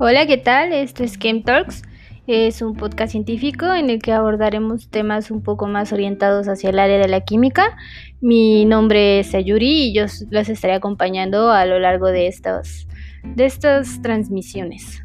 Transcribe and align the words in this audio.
Hola, 0.00 0.28
¿qué 0.28 0.36
tal? 0.36 0.72
Esto 0.72 1.02
es 1.02 1.18
Chem 1.18 1.42
Talks. 1.42 1.82
Es 2.28 2.62
un 2.62 2.76
podcast 2.76 3.10
científico 3.10 3.74
en 3.74 3.90
el 3.90 4.00
que 4.00 4.12
abordaremos 4.12 4.90
temas 4.90 5.32
un 5.32 5.42
poco 5.42 5.66
más 5.66 5.92
orientados 5.92 6.46
hacia 6.46 6.70
el 6.70 6.78
área 6.78 6.98
de 6.98 7.08
la 7.08 7.22
química. 7.22 7.76
Mi 8.20 8.64
nombre 8.64 9.18
es 9.18 9.34
Ayuri 9.34 9.88
y 9.88 9.92
yo 9.92 10.04
los 10.30 10.48
estaré 10.48 10.74
acompañando 10.74 11.50
a 11.50 11.66
lo 11.66 11.80
largo 11.80 12.06
de 12.06 12.28
estas, 12.28 12.86
de 13.24 13.44
estas 13.44 14.00
transmisiones. 14.00 15.02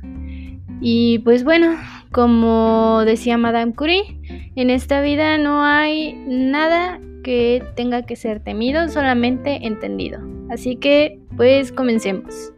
Y 0.79 1.17
pues 1.19 1.43
bueno, 1.43 1.75
como 2.11 3.01
decía 3.03 3.35
Madame 3.39 3.73
Curie, 3.73 4.51
en 4.55 4.69
esta 4.69 5.01
vida 5.01 5.39
no 5.39 5.65
hay 5.65 6.13
nada 6.27 6.99
que 7.23 7.63
tenga 7.75 8.05
que 8.05 8.15
ser 8.15 8.41
temido, 8.41 8.87
solamente 8.89 9.65
entendido. 9.65 10.19
Así 10.51 10.75
que 10.75 11.19
pues 11.35 11.71
comencemos. 11.71 12.53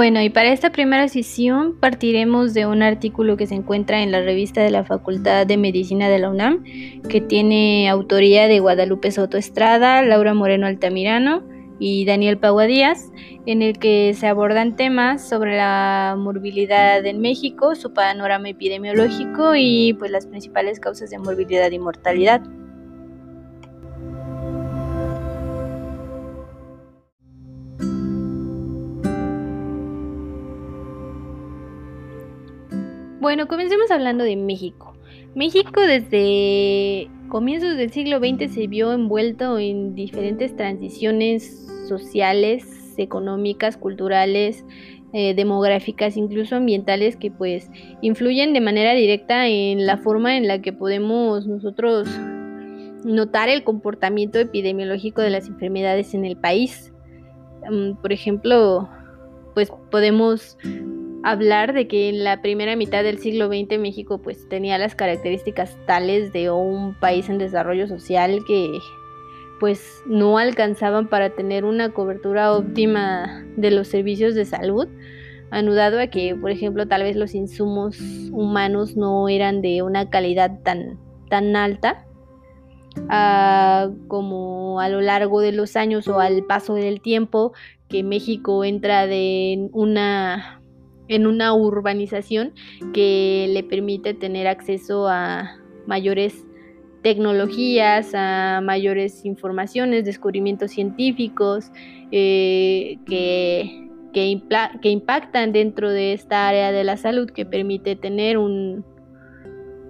Bueno, 0.00 0.22
y 0.22 0.30
para 0.30 0.50
esta 0.50 0.72
primera 0.72 1.08
sesión 1.08 1.78
partiremos 1.78 2.54
de 2.54 2.64
un 2.64 2.82
artículo 2.82 3.36
que 3.36 3.46
se 3.46 3.54
encuentra 3.54 4.00
en 4.00 4.10
la 4.10 4.22
revista 4.22 4.62
de 4.62 4.70
la 4.70 4.82
Facultad 4.82 5.46
de 5.46 5.58
Medicina 5.58 6.08
de 6.08 6.18
la 6.18 6.30
UNAM, 6.30 6.64
que 7.10 7.20
tiene 7.20 7.86
autoría 7.86 8.48
de 8.48 8.60
Guadalupe 8.60 9.10
Soto 9.10 9.36
Estrada, 9.36 10.00
Laura 10.00 10.32
Moreno 10.32 10.66
Altamirano 10.66 11.42
y 11.78 12.06
Daniel 12.06 12.38
Pagua 12.38 12.64
Díaz, 12.64 13.12
en 13.44 13.60
el 13.60 13.78
que 13.78 14.14
se 14.14 14.26
abordan 14.26 14.74
temas 14.74 15.28
sobre 15.28 15.58
la 15.58 16.14
morbilidad 16.16 17.04
en 17.04 17.20
México, 17.20 17.74
su 17.74 17.92
panorama 17.92 18.48
epidemiológico 18.48 19.54
y 19.54 19.92
pues 19.98 20.10
las 20.10 20.26
principales 20.26 20.80
causas 20.80 21.10
de 21.10 21.18
morbilidad 21.18 21.70
y 21.72 21.78
mortalidad. 21.78 22.40
Bueno, 33.30 33.46
comencemos 33.46 33.92
hablando 33.92 34.24
de 34.24 34.34
México. 34.34 34.92
México 35.36 35.80
desde 35.80 37.08
comienzos 37.28 37.76
del 37.76 37.92
siglo 37.92 38.18
XX 38.18 38.52
se 38.52 38.66
vio 38.66 38.92
envuelto 38.92 39.56
en 39.56 39.94
diferentes 39.94 40.56
transiciones 40.56 41.64
sociales, 41.86 42.64
económicas, 42.96 43.76
culturales, 43.76 44.64
eh, 45.12 45.34
demográficas, 45.34 46.16
incluso 46.16 46.56
ambientales 46.56 47.14
que 47.14 47.30
pues 47.30 47.70
influyen 48.00 48.52
de 48.52 48.62
manera 48.62 48.94
directa 48.94 49.46
en 49.46 49.86
la 49.86 49.96
forma 49.96 50.36
en 50.36 50.48
la 50.48 50.60
que 50.60 50.72
podemos 50.72 51.46
nosotros 51.46 52.08
notar 53.04 53.48
el 53.48 53.62
comportamiento 53.62 54.40
epidemiológico 54.40 55.22
de 55.22 55.30
las 55.30 55.46
enfermedades 55.46 56.14
en 56.14 56.24
el 56.24 56.36
país. 56.36 56.92
Mm, 57.70 57.92
por 58.02 58.12
ejemplo, 58.12 58.88
pues 59.54 59.70
podemos 59.92 60.58
hablar 61.22 61.72
de 61.72 61.86
que 61.86 62.08
en 62.08 62.24
la 62.24 62.40
primera 62.40 62.76
mitad 62.76 63.02
del 63.02 63.18
siglo 63.18 63.48
XX 63.48 63.78
México 63.78 64.18
pues 64.18 64.48
tenía 64.48 64.78
las 64.78 64.94
características 64.94 65.76
tales 65.86 66.32
de 66.32 66.50
un 66.50 66.94
país 66.94 67.28
en 67.28 67.38
desarrollo 67.38 67.86
social 67.88 68.40
que 68.46 68.78
pues 69.60 70.02
no 70.06 70.38
alcanzaban 70.38 71.08
para 71.08 71.30
tener 71.30 71.64
una 71.64 71.90
cobertura 71.90 72.52
óptima 72.52 73.44
de 73.56 73.70
los 73.70 73.88
servicios 73.88 74.34
de 74.34 74.46
salud, 74.46 74.88
anudado 75.50 76.00
a 76.00 76.06
que, 76.06 76.34
por 76.34 76.50
ejemplo, 76.50 76.88
tal 76.88 77.02
vez 77.02 77.14
los 77.14 77.34
insumos 77.34 77.98
humanos 78.32 78.96
no 78.96 79.28
eran 79.28 79.60
de 79.60 79.82
una 79.82 80.08
calidad 80.08 80.60
tan, 80.62 80.98
tan 81.28 81.54
alta 81.56 82.06
como 84.08 84.80
a 84.80 84.88
lo 84.88 85.00
largo 85.00 85.40
de 85.40 85.52
los 85.52 85.76
años 85.76 86.08
o 86.08 86.18
al 86.18 86.44
paso 86.44 86.74
del 86.74 87.00
tiempo 87.00 87.52
que 87.88 88.02
México 88.02 88.64
entra 88.64 89.06
de 89.06 89.68
una 89.72 90.59
en 91.10 91.26
una 91.26 91.52
urbanización 91.52 92.52
que 92.94 93.48
le 93.50 93.64
permite 93.64 94.14
tener 94.14 94.46
acceso 94.46 95.08
a 95.08 95.56
mayores 95.86 96.46
tecnologías, 97.02 98.12
a 98.14 98.60
mayores 98.62 99.24
informaciones, 99.24 100.04
descubrimientos 100.04 100.70
científicos 100.70 101.72
eh, 102.12 102.98
que, 103.06 103.88
que, 104.12 104.38
que, 104.80 104.90
impactan 104.90 105.52
dentro 105.52 105.90
de 105.90 106.12
esta 106.12 106.46
área 106.46 106.70
de 106.70 106.84
la 106.84 106.96
salud 106.96 107.28
que 107.28 107.44
permite 107.44 107.96
tener 107.96 108.38
un, 108.38 108.84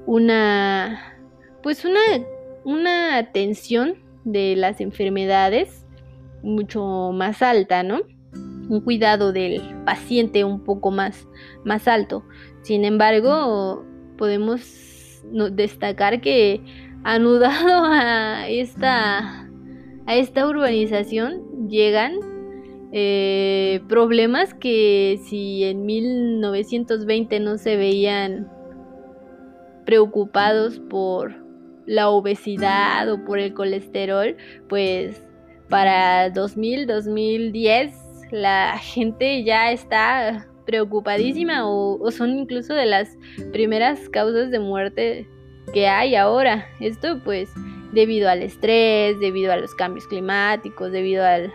una, 0.07 1.19
pues 1.63 1.85
una, 1.85 2.01
una 2.65 3.19
atención 3.19 3.97
de 4.25 4.57
las 4.57 4.81
enfermedades 4.81 5.85
mucho 6.43 7.11
más 7.13 7.43
alta, 7.43 7.83
¿no? 7.83 8.01
Un 8.71 8.81
cuidado 8.81 9.33
del 9.33 9.61
paciente 9.85 10.45
un 10.45 10.61
poco 10.61 10.91
más, 10.91 11.29
más 11.65 11.89
alto. 11.89 12.25
Sin 12.63 12.85
embargo, 12.85 13.85
podemos 14.17 15.23
destacar 15.53 16.21
que 16.21 16.63
anudado 17.03 17.85
a 17.85 18.49
esta, 18.49 19.51
a 20.07 20.17
esta 20.17 20.47
urbanización 20.49 21.69
llegan 21.69 22.15
eh, 22.93 23.81
problemas 23.89 24.55
que 24.55 25.21
si 25.25 25.65
en 25.65 25.85
1920 25.85 27.41
no 27.41 27.59
se 27.59 27.77
veían 27.77 28.49
preocupados 29.85 30.79
por 30.79 31.35
la 31.87 32.09
obesidad 32.09 33.11
o 33.11 33.25
por 33.25 33.41
el 33.41 33.53
colesterol, 33.53 34.37
pues 34.69 35.25
para 35.69 36.31
2000, 36.31 36.87
2010 36.87 38.00
la 38.31 38.79
gente 38.79 39.45
ya 39.45 39.73
está 39.73 40.49
preocupadísima 40.67 41.69
o, 41.69 42.11
son 42.11 42.39
incluso 42.39 42.75
de 42.75 42.87
las 42.87 43.19
primeras 43.53 44.09
causas 44.09 44.51
de 44.51 44.61
muerte 44.61 45.27
que 45.73 45.89
hay 45.89 46.15
ahora. 46.15 46.67
Esto 46.81 47.21
pues 47.25 47.51
debido 47.93 48.29
al 48.29 48.43
estrés, 48.43 49.19
debido 49.19 49.53
a 49.53 49.57
los 49.57 49.75
cambios 49.75 50.07
climáticos, 50.07 50.93
debido 50.93 51.25
al 51.25 51.53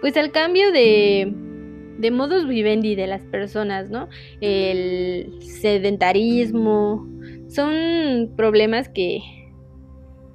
pues 0.00 0.16
al 0.16 0.30
cambio 0.32 0.72
de 0.72 1.32
de 1.98 2.12
modus 2.12 2.46
vivendi 2.46 2.94
de 2.94 3.08
las 3.08 3.22
personas, 3.26 3.90
¿no? 3.90 4.08
El 4.40 5.42
sedentarismo 5.42 7.06
son 7.48 8.32
problemas 8.36 8.88
que 8.88 9.20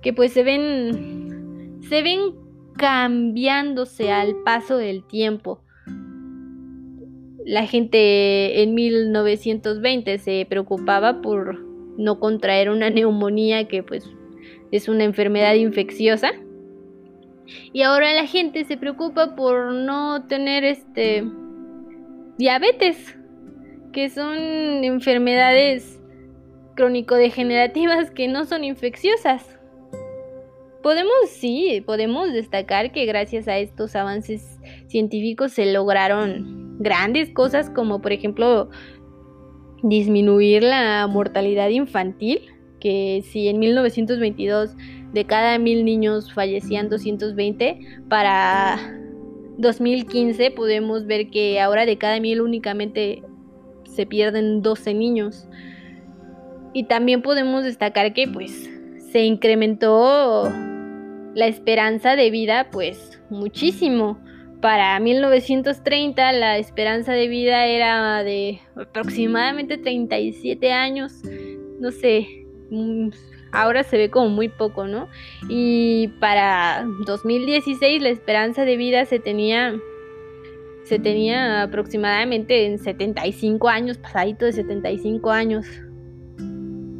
que 0.02 0.14
pues 0.14 0.34
se 0.34 0.44
ven 0.44 1.80
se 1.88 2.04
ven 2.04 2.43
cambiándose 2.78 4.12
al 4.12 4.36
paso 4.44 4.78
del 4.78 5.04
tiempo. 5.06 5.62
La 7.46 7.66
gente 7.68 8.62
en 8.64 8.74
1920 8.74 10.18
se 10.18 10.46
preocupaba 10.50 11.22
por 11.22 11.60
no 11.98 12.20
contraer 12.20 12.70
una 12.70 12.90
neumonía 12.90 13.68
que 13.68 13.84
pues 13.84 14.10
es 14.72 14.88
una 14.88 15.04
enfermedad 15.04 15.54
infecciosa. 15.56 16.32
Y 17.74 17.82
ahora 17.82 18.14
la 18.14 18.26
gente 18.26 18.64
se 18.64 18.78
preocupa 18.78 19.36
por 19.36 19.74
no 19.74 20.26
tener 20.28 20.64
este 20.64 21.24
diabetes, 22.38 23.18
que 23.92 24.10
son 24.10 24.38
enfermedades 24.84 26.02
crónico-degenerativas 26.76 28.10
que 28.12 28.28
no 28.28 28.46
son 28.46 28.64
infecciosas. 28.64 29.60
Podemos, 30.84 31.14
sí, 31.30 31.82
podemos 31.86 32.34
destacar 32.34 32.92
que 32.92 33.06
gracias 33.06 33.48
a 33.48 33.58
estos 33.58 33.96
avances 33.96 34.60
científicos 34.88 35.54
se 35.54 35.72
lograron 35.72 36.76
grandes 36.78 37.30
cosas 37.30 37.70
como 37.70 38.02
por 38.02 38.12
ejemplo 38.12 38.70
disminuir 39.82 40.62
la 40.62 41.08
mortalidad 41.08 41.70
infantil, 41.70 42.42
que 42.82 43.24
si 43.26 43.48
en 43.48 43.60
1922 43.60 44.76
de 45.14 45.26
cada 45.26 45.58
mil 45.58 45.86
niños 45.86 46.34
fallecían 46.34 46.90
220, 46.90 47.80
para 48.10 48.78
2015 49.60 50.52
podemos 50.52 51.06
ver 51.06 51.30
que 51.30 51.62
ahora 51.62 51.86
de 51.86 51.98
cada 51.98 52.20
mil 52.20 52.42
únicamente 52.42 53.24
se 53.86 54.06
pierden 54.06 54.62
12 54.62 54.94
niños. 54.94 55.48
Y 56.74 56.86
también 56.88 57.22
podemos 57.22 57.64
destacar 57.64 58.14
que 58.14 58.28
pues 58.28 58.70
se 59.14 59.24
incrementó 59.24 60.52
la 61.36 61.48
esperanza 61.48 62.16
de 62.16 62.30
vida 62.30 62.70
pues 62.72 63.22
muchísimo. 63.30 64.20
Para 64.62 64.98
1930 65.00 66.32
la 66.34 66.58
esperanza 66.58 67.14
de 67.14 67.28
vida 67.28 67.66
era 67.66 68.24
de 68.24 68.62
aproximadamente 68.76 69.78
37 69.78 70.72
años. 70.72 71.22
No 71.80 71.92
sé, 71.92 72.28
mm, 72.70 73.10
ahora 73.52 73.84
se 73.84 73.98
ve 73.98 74.10
como 74.10 74.30
muy 74.30 74.48
poco, 74.48 74.88
¿no? 74.88 75.10
Y 75.50 76.10
para 76.20 76.86
2016 77.06 78.02
la 78.02 78.10
esperanza 78.10 78.64
de 78.64 78.78
vida 78.78 79.06
se 79.06 79.20
tenía 79.20 79.76
se 80.84 81.00
tenía 81.00 81.64
aproximadamente 81.64 82.66
en 82.66 82.78
75 82.78 83.70
años, 83.70 83.98
pasadito 83.98 84.46
de 84.46 84.52
75 84.52 85.32
años. 85.32 85.66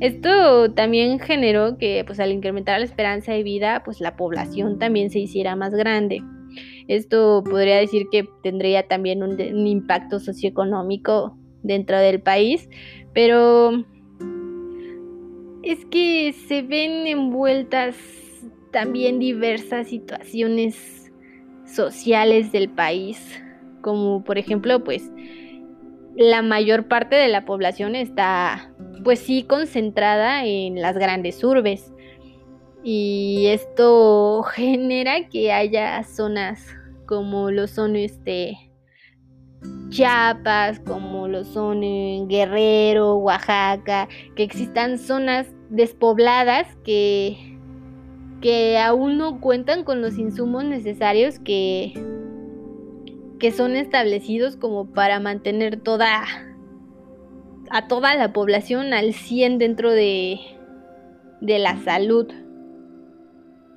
Esto 0.04 0.70
también 0.74 1.18
generó 1.18 1.78
que 1.78 2.04
pues 2.06 2.20
al 2.20 2.34
incrementar 2.34 2.78
la 2.78 2.86
esperanza 2.86 3.32
de 3.32 3.42
vida, 3.42 3.84
pues 3.86 4.02
la 4.02 4.18
población 4.18 4.78
también 4.78 5.10
se 5.10 5.20
hiciera 5.20 5.56
más 5.56 5.74
grande. 5.74 6.22
Esto 6.90 7.42
podría 7.50 7.78
decir 7.78 8.08
que 8.12 8.28
tendría 8.44 8.86
también 8.86 9.24
un, 9.24 9.40
un 9.40 9.66
impacto 9.66 10.20
socioeconómico 10.20 11.38
dentro 11.62 11.98
del 12.00 12.22
país, 12.22 12.70
pero 13.14 13.86
es 15.64 15.86
que 15.86 16.34
se 16.50 16.64
ven 16.64 17.08
envueltas 17.08 17.96
también 18.74 19.20
diversas 19.20 19.88
situaciones 19.88 21.14
sociales 21.64 22.52
del 22.52 22.70
país, 22.70 23.42
como 23.80 24.22
por 24.26 24.38
ejemplo, 24.38 24.84
pues 24.84 25.10
la 26.18 26.42
mayor 26.42 26.90
parte 26.90 27.16
de 27.16 27.30
la 27.30 27.46
población 27.46 27.96
está 27.96 28.73
pues 29.04 29.20
sí 29.20 29.44
concentrada 29.44 30.46
en 30.46 30.82
las 30.82 30.98
grandes 30.98 31.44
urbes. 31.44 31.92
Y 32.84 33.48
esto 33.48 34.44
genera 34.54 35.28
que 35.30 35.52
haya 35.52 36.04
zonas 36.04 36.66
como 37.06 37.52
lo 37.52 37.68
son 37.68 37.96
este 37.96 38.58
Chiapas, 39.90 40.80
como 40.80 41.28
lo 41.28 41.44
son 41.44 41.82
Guerrero, 42.28 43.16
Oaxaca, 43.16 44.10
que 44.36 44.44
existan 44.44 44.98
zonas 44.98 45.48
despobladas 45.70 46.68
que, 46.84 47.58
que 48.42 48.80
aún 48.80 49.18
no 49.18 49.40
cuentan 49.40 49.84
con 49.84 50.02
los 50.02 50.18
insumos 50.18 50.66
necesarios 50.66 51.40
que, 51.40 51.94
que 53.40 53.52
son 53.52 53.76
establecidos 53.76 54.58
como 54.58 54.92
para 54.92 55.20
mantener 55.20 55.80
toda 55.80 56.26
a 57.74 57.88
toda 57.88 58.14
la 58.16 58.32
población 58.34 58.94
al 58.94 59.14
100 59.14 59.58
dentro 59.58 59.92
de, 59.92 60.40
de 61.42 61.58
la 61.58 61.76
salud. 61.78 62.32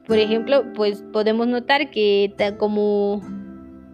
Por 0.06 0.18
ejemplo, 0.18 0.66
pues 0.74 1.02
podemos 1.12 1.46
notar 1.46 1.90
que 1.90 2.34
como 2.58 3.22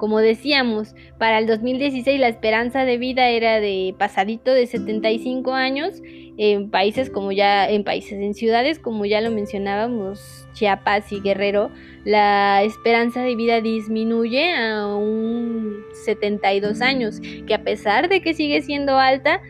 como 0.02 0.18
decíamos, 0.18 0.96
para 1.16 1.38
el 1.38 1.46
2016 1.46 2.18
la 2.18 2.26
esperanza 2.26 2.84
de 2.84 2.98
vida 2.98 3.28
era 3.28 3.60
de 3.60 3.94
pasadito 3.96 4.52
de 4.52 4.66
75 4.66 5.52
años 5.52 6.02
en 6.38 6.72
países 6.72 7.08
como 7.08 7.30
ya 7.30 7.70
en 7.70 7.84
países 7.84 8.14
en 8.14 8.34
ciudades 8.34 8.80
como 8.80 9.04
ya 9.04 9.20
lo 9.20 9.30
mencionábamos 9.30 10.48
Chiapas 10.54 11.12
y 11.12 11.20
Guerrero 11.20 11.70
la 12.04 12.64
esperanza 12.64 13.22
de 13.22 13.36
vida 13.36 13.60
disminuye 13.60 14.52
a 14.56 14.86
un 14.88 15.84
72 16.04 16.80
años 16.80 17.20
que 17.46 17.54
a 17.54 17.62
pesar 17.62 18.08
de 18.08 18.22
que 18.22 18.34
sigue 18.34 18.60
siendo 18.62 18.98
alta 18.98 19.40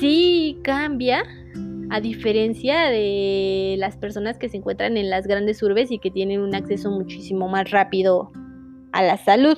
sí 0.00 0.58
cambia 0.62 1.24
a 1.90 2.00
diferencia 2.00 2.88
de 2.90 3.76
las 3.78 3.96
personas 3.96 4.38
que 4.38 4.48
se 4.48 4.56
encuentran 4.56 4.96
en 4.96 5.08
las 5.10 5.26
grandes 5.26 5.62
urbes 5.62 5.90
y 5.90 5.98
que 5.98 6.10
tienen 6.10 6.40
un 6.40 6.54
acceso 6.54 6.90
muchísimo 6.90 7.48
más 7.48 7.70
rápido 7.70 8.30
a 8.92 9.02
la 9.02 9.16
salud. 9.16 9.56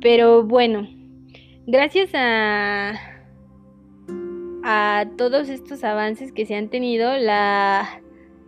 Pero 0.00 0.44
bueno, 0.44 0.88
gracias 1.66 2.10
a, 2.14 2.94
a 4.64 5.06
todos 5.16 5.48
estos 5.48 5.82
avances 5.82 6.32
que 6.32 6.46
se 6.46 6.54
han 6.54 6.68
tenido, 6.68 7.16
la, 7.16 8.00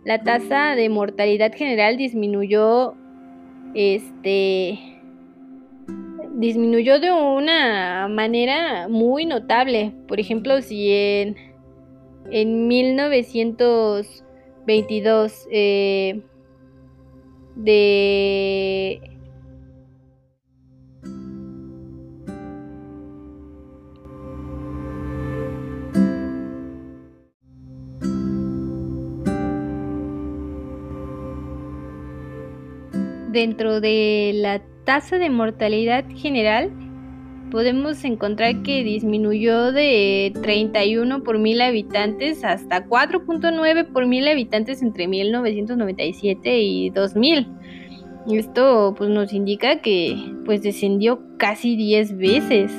la 0.05 0.23
tasa 0.23 0.75
de 0.75 0.87
mortalidad 0.87 1.51
general 1.53 1.97
disminuyó 1.97 2.95
este 3.75 4.90
disminuyó 6.41 6.99
de 6.99 7.11
una 7.11 8.07
manera 8.09 8.87
muy 8.89 9.25
notable. 9.25 9.93
Por 10.07 10.19
ejemplo, 10.19 10.61
si 10.61 10.91
en, 10.91 11.35
en 12.31 12.67
1922 12.67 15.47
eh, 15.51 16.21
de 17.55 19.01
dentro 33.31 33.79
de 33.79 34.33
la 34.35 34.61
tasa 34.85 35.17
de 35.17 35.29
mortalidad 35.29 36.05
general 36.15 36.71
podemos 37.51 38.03
encontrar 38.05 38.63
que 38.63 38.83
disminuyó 38.83 39.71
de 39.71 40.33
31 40.41 41.23
por 41.23 41.37
mil 41.37 41.61
habitantes 41.61 42.43
hasta 42.43 42.87
4.9 42.87 43.91
por 43.91 44.07
mil 44.07 44.27
habitantes 44.27 44.81
entre 44.81 45.07
1997 45.07 46.59
y 46.59 46.89
2000. 46.89 47.47
Esto 48.31 48.95
pues 48.97 49.09
nos 49.09 49.33
indica 49.33 49.81
que 49.81 50.15
pues 50.45 50.63
descendió 50.63 51.21
casi 51.37 51.75
10 51.75 52.17
veces. 52.17 52.71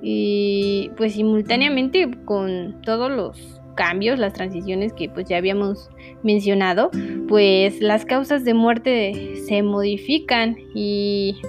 Y 0.00 0.90
pues 0.96 1.14
simultáneamente 1.14 2.08
con 2.24 2.80
todos 2.82 3.10
los 3.10 3.57
cambios, 3.78 4.18
las 4.18 4.32
transiciones 4.32 4.92
que 4.92 5.08
pues 5.08 5.28
ya 5.28 5.36
habíamos 5.36 5.88
mencionado, 6.24 6.90
pues 7.28 7.80
las 7.80 8.04
causas 8.04 8.44
de 8.44 8.52
muerte 8.52 9.36
se 9.46 9.62
modifican 9.62 10.56
y 10.74 11.40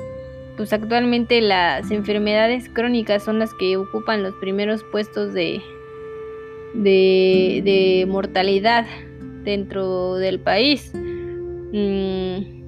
pues 0.56 0.72
actualmente 0.72 1.42
las 1.42 1.90
enfermedades 1.90 2.70
crónicas 2.70 3.24
son 3.24 3.40
las 3.40 3.52
que 3.56 3.78
ocupan 3.78 4.22
los 4.22 4.36
primeros 4.36 4.84
puestos 4.92 5.34
de, 5.34 5.60
de, 6.76 8.06
mortalidad 8.08 8.86
dentro 9.44 10.14
del 10.16 10.40
país. 10.40 10.92
Mm, 10.94 12.60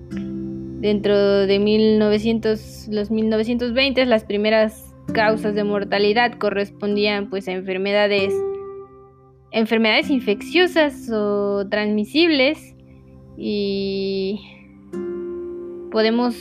dentro 0.82 1.46
de 1.46 1.60
1900, 1.60 2.88
los 2.90 3.12
1920 3.12 4.08
las 4.08 4.24
primeras 4.24 4.92
causas 5.14 5.54
de 5.54 5.64
mortalidad 5.64 6.40
correspondían 6.40 7.30
pues 7.30 7.48
a 7.48 7.52
enfermedades 7.52 8.34
enfermedades 9.52 10.10
infecciosas 10.10 11.10
o 11.12 11.68
transmisibles 11.70 12.76
y 13.38 14.40
podemos 15.92 16.36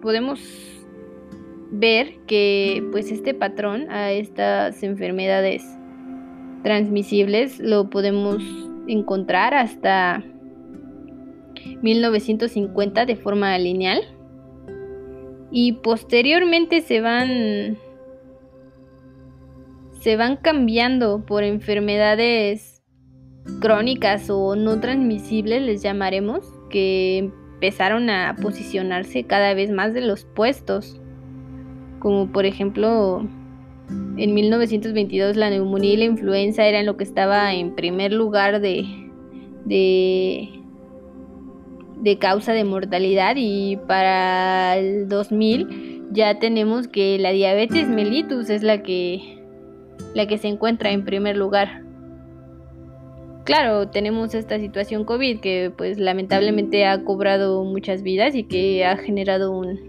podemos 0.00 0.40
ver 1.70 2.18
que 2.26 2.86
pues 2.92 3.10
este 3.10 3.34
patrón 3.34 3.90
a 3.90 4.12
estas 4.12 4.82
enfermedades 4.82 5.64
transmisibles 6.62 7.58
lo 7.58 7.88
podemos 7.90 8.42
encontrar 8.86 9.54
hasta 9.54 10.22
1950 11.82 13.06
de 13.06 13.16
forma 13.16 13.56
lineal 13.58 14.02
y 15.50 15.72
posteriormente 15.74 16.80
se 16.80 17.00
van 17.00 17.78
se 20.02 20.16
van 20.16 20.36
cambiando 20.36 21.24
por 21.24 21.44
enfermedades 21.44 22.82
crónicas 23.60 24.28
o 24.30 24.56
no 24.56 24.80
transmisibles 24.80 25.62
les 25.62 25.80
llamaremos 25.80 26.44
que 26.70 27.18
empezaron 27.18 28.10
a 28.10 28.34
posicionarse 28.42 29.22
cada 29.22 29.54
vez 29.54 29.70
más 29.70 29.94
de 29.94 30.00
los 30.00 30.24
puestos. 30.24 31.00
Como 32.00 32.32
por 32.32 32.46
ejemplo 32.46 33.28
en 34.16 34.34
1922 34.34 35.36
la 35.36 35.50
neumonía 35.50 35.92
y 35.92 35.96
la 35.98 36.04
influenza 36.06 36.66
eran 36.66 36.86
lo 36.86 36.96
que 36.96 37.04
estaba 37.04 37.54
en 37.54 37.76
primer 37.76 38.12
lugar 38.12 38.60
de, 38.60 38.84
de, 39.64 40.48
de 42.00 42.18
causa 42.18 42.52
de 42.54 42.64
mortalidad 42.64 43.34
y 43.36 43.76
para 43.86 44.78
el 44.78 45.08
2000 45.08 46.08
ya 46.10 46.40
tenemos 46.40 46.88
que 46.88 47.20
la 47.20 47.30
diabetes 47.30 47.88
mellitus 47.88 48.50
es 48.50 48.64
la 48.64 48.82
que, 48.82 49.41
la 50.14 50.26
que 50.26 50.38
se 50.38 50.48
encuentra 50.48 50.90
en 50.90 51.04
primer 51.04 51.36
lugar. 51.36 51.82
Claro, 53.44 53.88
tenemos 53.88 54.34
esta 54.34 54.58
situación 54.58 55.04
COVID 55.04 55.40
que 55.40 55.72
pues 55.76 55.98
lamentablemente 55.98 56.86
ha 56.86 57.02
cobrado 57.04 57.64
muchas 57.64 58.02
vidas 58.02 58.34
y 58.34 58.44
que 58.44 58.84
ha 58.84 58.96
generado 58.96 59.50
un, 59.50 59.80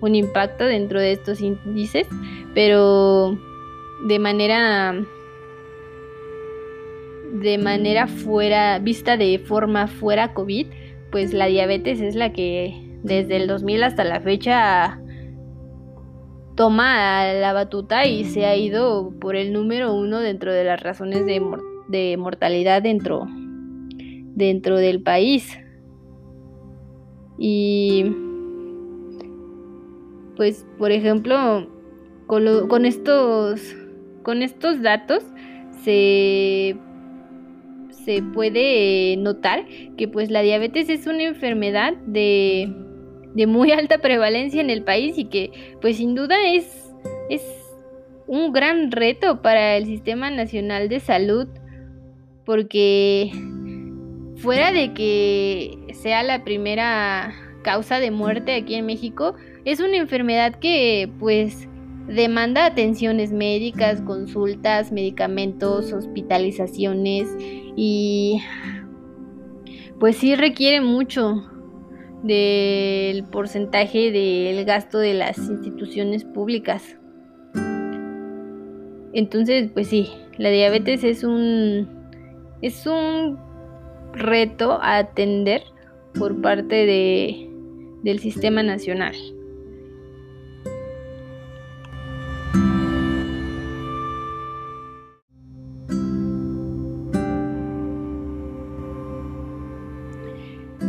un 0.00 0.14
impacto 0.14 0.64
dentro 0.64 1.00
de 1.00 1.12
estos 1.12 1.40
índices, 1.40 2.06
pero 2.54 3.38
de 4.06 4.18
manera 4.18 4.94
de 7.34 7.58
manera 7.58 8.06
fuera, 8.06 8.78
vista 8.78 9.16
de 9.16 9.40
forma 9.40 9.88
fuera 9.88 10.34
COVID, 10.34 10.66
pues 11.10 11.32
la 11.32 11.46
diabetes 11.46 12.00
es 12.00 12.14
la 12.14 12.32
que 12.32 12.74
desde 13.02 13.36
el 13.36 13.48
2000 13.48 13.82
hasta 13.82 14.04
la 14.04 14.20
fecha 14.20 15.00
toma 16.54 17.32
la 17.32 17.52
batuta 17.52 18.06
y 18.06 18.24
se 18.24 18.46
ha 18.46 18.56
ido 18.56 19.12
por 19.20 19.36
el 19.36 19.52
número 19.52 19.94
uno 19.94 20.20
dentro 20.20 20.52
de 20.52 20.64
las 20.64 20.80
razones 20.80 21.26
de, 21.26 21.42
de 21.88 22.16
mortalidad 22.16 22.82
dentro, 22.82 23.26
dentro 24.34 24.76
del 24.76 25.02
país. 25.02 25.58
Y 27.38 28.04
pues 30.36 30.66
por 30.78 30.92
ejemplo 30.92 31.68
con, 32.26 32.68
con 32.68 32.84
estos 32.86 33.76
con 34.22 34.42
estos 34.42 34.82
datos 34.82 35.22
se, 35.82 36.76
se 37.90 38.22
puede 38.22 39.16
notar 39.18 39.66
que 39.96 40.08
pues 40.08 40.30
la 40.30 40.42
diabetes 40.42 40.88
es 40.88 41.06
una 41.06 41.24
enfermedad 41.24 41.94
de, 42.06 42.72
de 43.34 43.46
muy 43.46 43.72
alta 43.72 43.98
prevalencia 43.98 44.60
en 44.60 44.70
el 44.70 44.82
país 44.82 45.18
y 45.18 45.26
que 45.26 45.50
pues 45.80 45.96
sin 45.96 46.14
duda 46.14 46.36
es, 46.46 46.92
es 47.28 47.42
un 48.26 48.52
gran 48.52 48.90
reto 48.90 49.42
para 49.42 49.76
el 49.76 49.86
Sistema 49.86 50.30
Nacional 50.30 50.88
de 50.88 51.00
Salud 51.00 51.48
porque 52.44 53.30
fuera 54.36 54.72
de 54.72 54.94
que 54.94 55.78
sea 55.92 56.22
la 56.22 56.44
primera 56.44 57.34
causa 57.62 57.98
de 57.98 58.10
muerte 58.10 58.54
aquí 58.54 58.74
en 58.74 58.86
México, 58.86 59.34
es 59.64 59.80
una 59.80 59.96
enfermedad 59.96 60.56
que 60.56 61.10
pues 61.18 61.68
demanda 62.06 62.66
atenciones 62.66 63.32
médicas, 63.32 64.02
consultas, 64.02 64.92
medicamentos, 64.92 65.92
hospitalizaciones 65.92 67.28
y 67.74 68.42
pues 69.98 70.16
sí 70.16 70.36
requiere 70.36 70.82
mucho 70.82 71.50
del 72.24 73.24
porcentaje 73.24 74.10
del 74.10 74.64
gasto 74.64 74.98
de 74.98 75.12
las 75.12 75.36
instituciones 75.36 76.24
públicas. 76.24 76.96
Entonces, 79.12 79.70
pues 79.72 79.88
sí, 79.88 80.10
la 80.38 80.48
diabetes 80.48 81.04
es 81.04 81.22
un 81.22 81.88
es 82.62 82.86
un 82.86 83.38
reto 84.14 84.78
a 84.80 84.96
atender 84.96 85.62
por 86.18 86.40
parte 86.40 86.86
de, 86.86 87.50
del 88.02 88.20
sistema 88.20 88.62
nacional. 88.62 89.14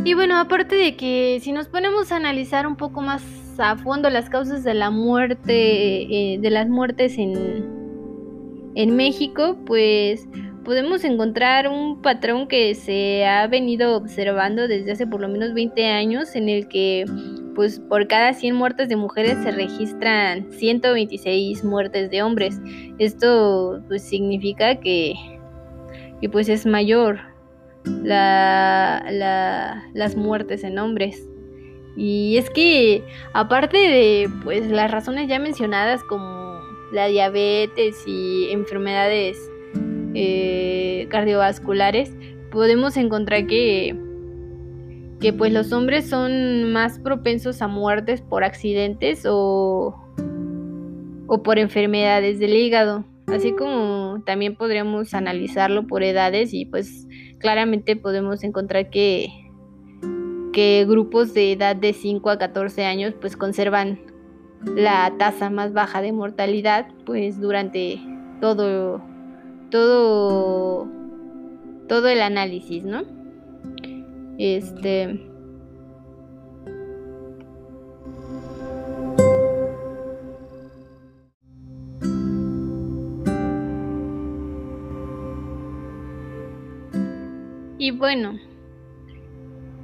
Y 0.06 0.14
bueno, 0.14 0.38
aparte 0.38 0.76
de 0.76 0.94
que 0.94 1.40
si 1.42 1.50
nos 1.50 1.66
ponemos 1.66 2.12
a 2.12 2.16
analizar 2.16 2.68
un 2.68 2.76
poco 2.76 3.02
más 3.02 3.24
a 3.58 3.74
fondo 3.76 4.08
las 4.08 4.30
causas 4.30 4.62
de 4.62 4.72
la 4.72 4.92
muerte, 4.92 6.02
eh, 6.34 6.38
de 6.38 6.48
las 6.48 6.68
muertes 6.68 7.18
en, 7.18 8.70
en 8.76 8.94
México, 8.94 9.56
pues 9.66 10.28
podemos 10.64 11.02
encontrar 11.02 11.66
un 11.66 12.02
patrón 12.02 12.46
que 12.46 12.76
se 12.76 13.26
ha 13.26 13.48
venido 13.48 13.96
observando 13.96 14.68
desde 14.68 14.92
hace 14.92 15.08
por 15.08 15.20
lo 15.20 15.28
menos 15.28 15.54
20 15.54 15.84
años 15.88 16.36
en 16.36 16.50
el 16.50 16.68
que 16.68 17.04
pues 17.56 17.80
por 17.80 18.06
cada 18.06 18.32
100 18.32 18.54
muertes 18.54 18.88
de 18.88 18.94
mujeres 18.94 19.38
se 19.42 19.50
registran 19.50 20.52
126 20.52 21.64
muertes 21.64 22.12
de 22.12 22.22
hombres. 22.22 22.60
Esto 23.00 23.82
pues 23.88 24.02
significa 24.02 24.76
que, 24.76 25.14
pues 26.30 26.48
es 26.48 26.64
mayor 26.64 27.18
la, 28.02 29.84
las 29.94 30.16
muertes 30.16 30.64
en 30.64 30.78
hombres. 30.78 31.28
Y 31.96 32.36
es 32.36 32.50
que 32.50 33.02
aparte 33.32 33.78
de 33.78 34.30
pues 34.44 34.66
las 34.70 34.90
razones 34.90 35.28
ya 35.28 35.38
mencionadas 35.38 36.04
como 36.04 36.60
la 36.92 37.06
diabetes 37.06 37.96
y 38.06 38.48
enfermedades 38.50 39.38
eh, 40.14 41.06
cardiovasculares, 41.10 42.14
podemos 42.50 42.96
encontrar 42.96 43.46
que, 43.46 43.96
que 45.20 45.32
pues 45.32 45.52
los 45.52 45.72
hombres 45.72 46.08
son 46.08 46.72
más 46.72 46.98
propensos 46.98 47.62
a 47.62 47.68
muertes 47.68 48.20
por 48.20 48.44
accidentes 48.44 49.24
o, 49.26 49.94
o 51.26 51.42
por 51.42 51.58
enfermedades 51.58 52.38
del 52.38 52.54
hígado, 52.54 53.04
así 53.26 53.52
como 53.52 54.22
también 54.24 54.56
podríamos 54.56 55.14
analizarlo 55.14 55.86
por 55.86 56.02
edades 56.02 56.52
y 56.52 56.64
pues 56.64 57.06
claramente 57.38 57.96
podemos 57.96 58.44
encontrar 58.44 58.90
que, 58.90 59.28
que 60.52 60.84
grupos 60.88 61.34
de 61.34 61.52
edad 61.52 61.76
de 61.76 61.92
5 61.92 62.30
a 62.30 62.38
14 62.38 62.84
años 62.84 63.14
pues 63.20 63.36
conservan 63.36 64.00
la 64.64 65.12
tasa 65.18 65.50
más 65.50 65.72
baja 65.72 66.02
de 66.02 66.12
mortalidad 66.12 66.88
pues 67.04 67.40
durante 67.40 68.00
todo 68.40 69.02
todo 69.70 70.88
todo 71.88 72.08
el 72.08 72.20
análisis, 72.20 72.84
¿no? 72.84 73.04
Este 74.38 75.20
Y 87.86 87.92
bueno, 87.92 88.36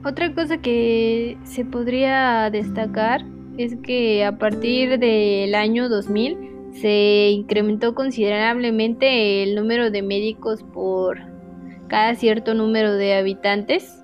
otra 0.05 0.35
cosa 0.35 0.61
que 0.61 1.39
se 1.45 1.65
podría 1.65 2.51
destacar 2.51 3.25
es 3.59 3.77
que 3.77 4.25
a 4.25 4.39
partir 4.39 4.99
del 4.99 5.55
año 5.55 5.89
2000 5.89 6.37
se 6.73 7.31
incrementó 7.31 7.95
considerablemente 7.95 9.45
el 9.45 9.55
número 9.55 9.93
de 9.93 10.03
médicos 10.03 10.65
por 10.65 11.21
cada 11.87 12.17
cierto 12.17 12.55
número 12.55 12.93
de 12.97 13.15
habitantes. 13.15 14.03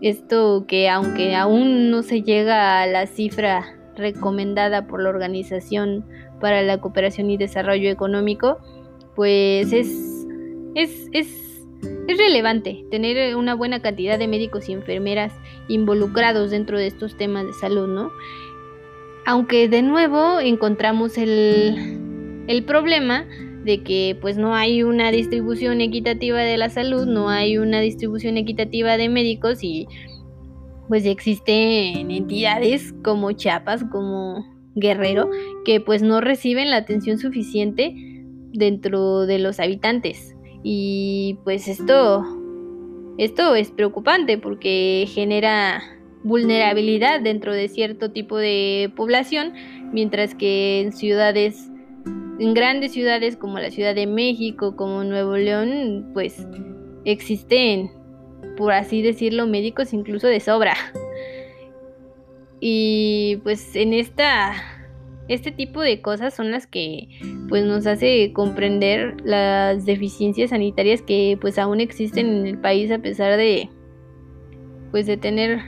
Esto 0.00 0.64
que 0.68 0.88
aunque 0.88 1.34
aún 1.34 1.90
no 1.90 2.04
se 2.04 2.22
llega 2.22 2.80
a 2.80 2.86
la 2.86 3.06
cifra 3.06 3.76
recomendada 3.96 4.86
por 4.86 5.02
la 5.02 5.08
Organización 5.08 6.04
para 6.38 6.62
la 6.62 6.80
Cooperación 6.80 7.28
y 7.28 7.36
Desarrollo 7.36 7.90
Económico, 7.90 8.58
pues 9.16 9.72
es, 9.72 9.88
es, 10.76 11.08
es, 11.10 11.51
es 11.82 12.18
relevante 12.18 12.84
tener 12.90 13.36
una 13.36 13.54
buena 13.54 13.80
cantidad 13.80 14.18
de 14.18 14.28
médicos 14.28 14.68
y 14.68 14.72
enfermeras 14.72 15.32
involucrados 15.68 16.50
dentro 16.50 16.78
de 16.78 16.86
estos 16.86 17.16
temas 17.16 17.46
de 17.46 17.52
salud, 17.52 17.88
¿no? 17.88 18.10
Aunque 19.24 19.68
de 19.68 19.82
nuevo 19.82 20.40
encontramos 20.40 21.16
el, 21.16 22.44
el 22.48 22.64
problema 22.64 23.26
de 23.64 23.82
que 23.82 24.16
pues 24.20 24.36
no 24.36 24.54
hay 24.54 24.82
una 24.82 25.10
distribución 25.12 25.80
equitativa 25.80 26.40
de 26.40 26.56
la 26.56 26.68
salud, 26.68 27.06
no 27.06 27.28
hay 27.28 27.58
una 27.58 27.80
distribución 27.80 28.36
equitativa 28.36 28.96
de 28.96 29.08
médicos 29.08 29.62
y 29.62 29.86
pues 30.88 31.06
existen 31.06 32.10
entidades 32.10 32.92
como 33.04 33.32
Chiapas, 33.32 33.84
como 33.90 34.44
Guerrero, 34.74 35.30
que 35.64 35.80
pues 35.80 36.02
no 36.02 36.20
reciben 36.20 36.70
la 36.70 36.78
atención 36.78 37.18
suficiente 37.18 37.94
dentro 38.52 39.26
de 39.26 39.38
los 39.38 39.60
habitantes. 39.60 40.31
Y 40.62 41.38
pues 41.44 41.68
esto, 41.68 42.24
esto 43.18 43.54
es 43.54 43.70
preocupante 43.70 44.38
porque 44.38 45.06
genera 45.08 45.82
vulnerabilidad 46.24 47.20
dentro 47.20 47.52
de 47.52 47.68
cierto 47.68 48.12
tipo 48.12 48.36
de 48.36 48.92
población, 48.96 49.54
mientras 49.92 50.34
que 50.34 50.80
en 50.80 50.92
ciudades, 50.92 51.68
en 52.38 52.54
grandes 52.54 52.92
ciudades 52.92 53.36
como 53.36 53.58
la 53.58 53.70
Ciudad 53.70 53.94
de 53.94 54.06
México, 54.06 54.76
como 54.76 55.04
Nuevo 55.04 55.36
León, 55.36 56.10
pues 56.12 56.46
existen, 57.04 57.90
por 58.56 58.72
así 58.72 59.02
decirlo, 59.02 59.46
médicos 59.46 59.92
incluso 59.92 60.28
de 60.28 60.40
sobra. 60.40 60.76
Y 62.64 63.40
pues 63.42 63.74
en 63.74 63.92
esta 63.92 64.52
este 65.28 65.52
tipo 65.52 65.80
de 65.80 66.00
cosas 66.00 66.34
son 66.34 66.50
las 66.50 66.66
que 66.66 67.08
pues 67.48 67.64
nos 67.64 67.86
hace 67.86 68.32
comprender 68.32 69.16
las 69.24 69.86
deficiencias 69.86 70.50
sanitarias 70.50 71.02
que 71.02 71.38
pues 71.40 71.58
aún 71.58 71.80
existen 71.80 72.26
en 72.26 72.46
el 72.46 72.58
país 72.58 72.90
a 72.90 72.98
pesar 72.98 73.36
de 73.36 73.68
pues 74.90 75.06
de 75.06 75.16
tener 75.16 75.60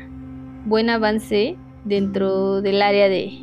buen 0.66 0.90
avance 0.90 1.56
dentro 1.84 2.62
del 2.62 2.82
área 2.82 3.08
de, 3.08 3.40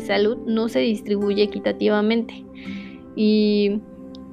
salud 0.00 0.38
no 0.46 0.68
se 0.68 0.80
distribuye 0.80 1.44
equitativamente. 1.44 2.44
Y 3.14 3.80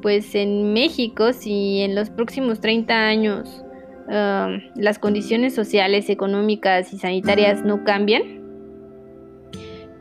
pues 0.01 0.34
en 0.34 0.74
México, 0.74 1.34
si 1.34 1.81
en 1.81 1.93
los 1.93 2.10
próximos 2.10 2.60
30 2.62 2.93
años 2.93 3.63
um, 4.08 4.60
las 4.75 4.98
condiciones 4.98 5.53
sociales, 5.53 6.10
económicas 6.10 6.91
y 6.93 6.98
sanitarias 6.98 7.63
no 7.63 7.84
cambian, 7.84 8.41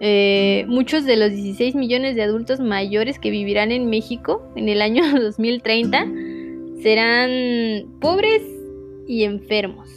eh, 0.00 0.64
muchos 0.66 1.04
de 1.04 1.16
los 1.16 1.30
16 1.30 1.74
millones 1.74 2.16
de 2.16 2.22
adultos 2.22 2.58
mayores 2.58 3.18
que 3.18 3.30
vivirán 3.30 3.70
en 3.70 3.90
México 3.90 4.42
en 4.56 4.68
el 4.68 4.80
año 4.80 5.02
2030 5.20 6.06
serán 6.82 7.86
pobres 8.00 8.42
y 9.06 9.24
enfermos. 9.24 9.90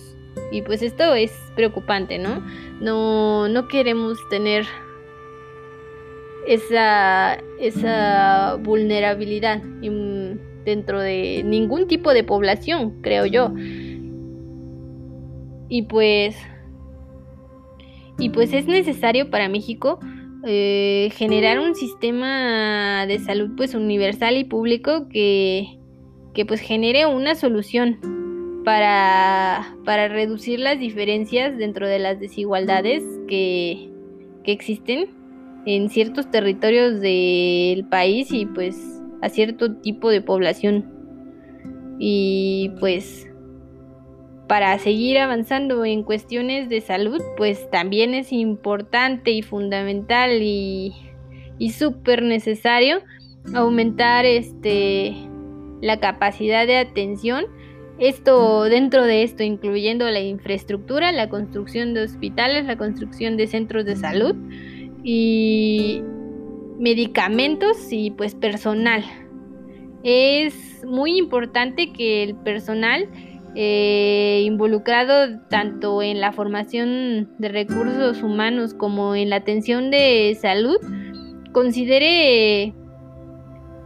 Y 0.51 0.62
pues 0.62 0.81
esto 0.81 1.13
es 1.13 1.31
preocupante, 1.55 2.17
¿no? 2.17 2.43
No, 2.81 3.48
no 3.48 3.67
queremos 3.67 4.17
tener 4.29 4.65
esa, 6.48 7.38
esa 7.60 8.55
vulnerabilidad 8.62 9.62
dentro 10.65 11.00
de 11.00 11.43
ningún 11.45 11.88
tipo 11.88 12.13
de 12.13 12.24
población, 12.24 13.01
creo 13.01 13.25
yo. 13.25 13.53
Y 15.69 15.83
pues, 15.83 16.36
y 18.20 18.29
pues 18.29 18.53
es 18.53 18.67
necesario 18.67 19.29
para 19.29 19.50
México 19.50 20.00
eh, 20.46 21.10
generar 21.15 21.60
un 21.60 21.74
sistema 21.74 23.05
de 23.08 23.20
salud 23.20 23.51
pues 23.55 23.75
universal 23.75 24.38
y 24.38 24.43
público 24.43 25.08
que, 25.08 25.79
que 26.34 26.46
pues 26.46 26.60
genere 26.60 27.05
una 27.05 27.36
solución 27.36 28.00
para, 28.65 29.75
para, 29.86 30.08
reducir 30.10 30.60
las 30.60 30.79
diferencias 30.79 31.58
dentro 31.58 31.88
de 31.88 32.00
las 32.00 32.20
desigualdades 32.20 33.03
que, 33.27 33.89
que 34.43 34.51
existen 34.51 35.10
en 35.65 35.89
ciertos 35.89 36.29
territorios 36.29 37.00
del 37.00 37.86
país 37.86 38.32
y 38.32 38.46
pues 38.46 39.01
a 39.22 39.29
cierto 39.29 39.75
tipo 39.75 40.10
de 40.10 40.22
población. 40.22 40.86
Y 42.00 42.72
pues 42.79 43.27
para 44.53 44.77
seguir 44.77 45.17
avanzando 45.17 45.83
en 45.83 46.03
cuestiones 46.03 46.69
de 46.69 46.79
salud, 46.79 47.19
pues 47.38 47.72
también 47.72 48.13
es 48.13 48.31
importante 48.31 49.31
y 49.31 49.41
fundamental 49.41 50.43
y, 50.43 50.93
y 51.57 51.72
súper 51.72 52.22
necesario 52.22 53.00
aumentar 53.55 54.25
este 54.27 55.15
la 55.81 56.00
capacidad 56.00 56.67
de 56.67 56.77
atención. 56.77 57.45
Esto 57.98 58.65
dentro 58.65 59.03
de 59.05 59.24
esto 59.24 59.41
incluyendo 59.41 60.07
la 60.12 60.19
infraestructura, 60.19 61.12
la 61.12 61.29
construcción 61.29 61.95
de 61.95 62.03
hospitales, 62.03 62.65
la 62.65 62.77
construcción 62.77 63.38
de 63.38 63.48
centros 63.48 63.86
de 63.86 63.95
salud 63.95 64.36
y 65.03 66.03
medicamentos 66.77 67.91
y 67.91 68.12
pues 68.12 68.36
personal. 68.36 69.03
Es 70.03 70.86
muy 70.86 71.17
importante 71.17 71.91
que 71.91 72.22
el 72.22 72.36
personal 72.36 73.10
eh, 73.55 74.41
involucrado 74.45 75.39
tanto 75.50 76.01
en 76.01 76.19
la 76.19 76.31
formación 76.31 77.29
de 77.38 77.50
recursos 77.50 78.24
humanos 78.24 78.74
como 78.74 79.15
en 79.15 79.29
la 79.29 79.38
atención 79.38 79.91
de 79.91 80.36
salud, 80.41 80.77
considere, 81.51 82.74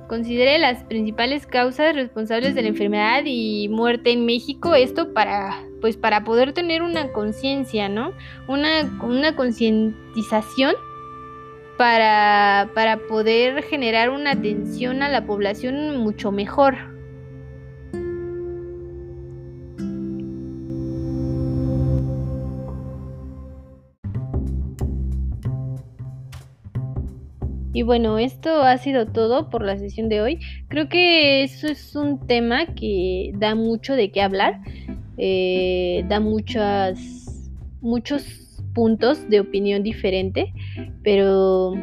considere 0.07 0.57
las 0.57 0.83
principales 0.83 1.45
causas 1.45 1.95
responsables 1.95 2.55
de 2.55 2.62
la 2.62 2.69
enfermedad 2.69 3.24
y 3.25 3.67
muerte 3.69 4.12
en 4.12 4.25
México, 4.25 4.74
esto 4.74 5.13
para, 5.13 5.62
pues, 5.81 5.97
para 5.97 6.24
poder 6.24 6.53
tener 6.53 6.81
una 6.81 7.12
conciencia, 7.12 7.89
¿no? 7.89 8.13
Una, 8.47 9.00
una 9.03 9.36
concientización 9.36 10.75
para, 11.77 12.71
para 12.74 12.97
poder 13.07 13.63
generar 13.63 14.09
una 14.09 14.31
atención 14.31 15.03
a 15.03 15.09
la 15.09 15.25
población 15.25 15.97
mucho 15.97 16.31
mejor. 16.31 16.97
Y 27.77 27.84
bueno, 27.84 28.17
esto 28.17 28.63
ha 28.63 28.75
sido 28.79 29.05
todo 29.05 29.51
por 29.51 29.63
la 29.63 29.77
sesión 29.77 30.10
de 30.10 30.19
hoy. 30.19 30.39
Creo 30.67 30.89
que 30.89 31.43
eso 31.43 31.67
es 31.67 31.96
un 31.96 32.25
tema 32.25 32.65
que 32.65 33.34
da 33.36 33.53
mucho 33.53 33.93
de 33.93 34.12
qué 34.12 34.24
hablar, 34.24 34.62
eh, 35.19 36.03
da 36.07 36.19
muchas, 36.19 37.51
muchos 37.79 38.63
puntos 38.74 39.29
de 39.29 39.41
opinión 39.41 39.84
diferente, 39.84 40.55
pero, 41.03 41.75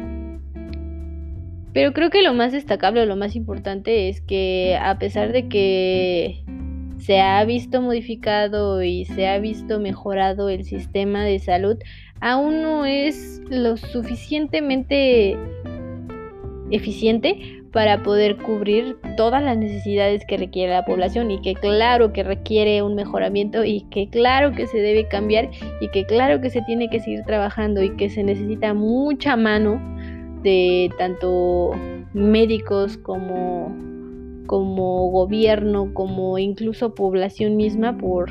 pero 1.71 1.93
creo 1.93 2.09
que 2.09 2.23
lo 2.23 2.33
más 2.33 2.51
destacable 2.51 3.05
lo 3.05 3.15
más 3.15 3.37
importante 3.37 4.09
es 4.09 4.19
que 4.19 4.77
a 4.77 4.99
pesar 4.99 5.31
de 5.31 5.47
que 5.47 6.43
se 6.97 7.21
ha 7.21 7.41
visto 7.45 7.81
modificado 7.81 8.83
y 8.83 9.05
se 9.05 9.29
ha 9.29 9.39
visto 9.39 9.79
mejorado 9.79 10.49
el 10.49 10.65
sistema 10.65 11.23
de 11.23 11.39
salud, 11.39 11.77
aún 12.19 12.63
no 12.63 12.85
es 12.85 13.41
lo 13.49 13.77
suficientemente 13.77 15.37
eficiente 16.71 17.61
para 17.71 18.03
poder 18.03 18.37
cubrir 18.37 18.95
todas 19.17 19.43
las 19.43 19.57
necesidades 19.57 20.25
que 20.25 20.37
requiere 20.37 20.71
la 20.71 20.85
población 20.85 21.29
y 21.29 21.41
que 21.41 21.55
claro 21.55 22.13
que 22.13 22.23
requiere 22.23 22.81
un 22.81 22.95
mejoramiento 22.95 23.65
y 23.65 23.81
que 23.91 24.09
claro 24.09 24.53
que 24.53 24.65
se 24.67 24.77
debe 24.77 25.07
cambiar 25.07 25.49
y 25.81 25.89
que 25.89 26.05
claro 26.05 26.39
que 26.39 26.49
se 26.49 26.61
tiene 26.61 26.89
que 26.89 27.01
seguir 27.01 27.23
trabajando 27.23 27.83
y 27.83 27.95
que 27.97 28.09
se 28.09 28.23
necesita 28.23 28.73
mucha 28.73 29.35
mano 29.35 29.81
de 30.41 30.89
tanto 30.97 31.71
médicos 32.13 32.97
como 32.97 33.75
como 34.45 35.09
gobierno, 35.09 35.93
como 35.93 36.37
incluso 36.37 36.93
población 36.93 37.55
misma 37.57 37.97
por, 37.97 38.29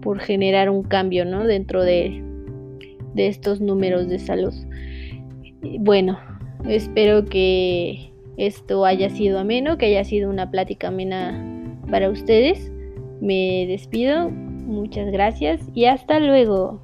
por 0.00 0.20
generar 0.20 0.70
un 0.70 0.82
cambio 0.82 1.24
¿no? 1.24 1.44
dentro 1.44 1.82
de, 1.82 2.22
de 3.14 3.26
estos 3.26 3.60
números 3.60 4.08
de 4.08 4.18
salud. 4.18 4.54
Bueno, 5.80 6.18
Espero 6.66 7.24
que 7.24 8.10
esto 8.36 8.84
haya 8.84 9.10
sido 9.10 9.38
ameno, 9.38 9.78
que 9.78 9.86
haya 9.86 10.04
sido 10.04 10.30
una 10.30 10.50
plática 10.50 10.88
amena 10.88 11.44
para 11.90 12.10
ustedes. 12.10 12.72
Me 13.20 13.66
despido, 13.66 14.30
muchas 14.30 15.10
gracias 15.10 15.60
y 15.74 15.86
hasta 15.86 16.20
luego. 16.20 16.80